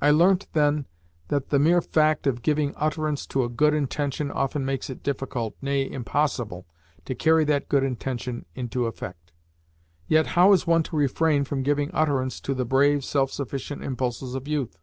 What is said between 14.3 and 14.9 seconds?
of youth?